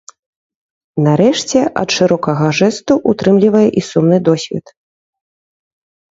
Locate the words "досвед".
4.31-4.65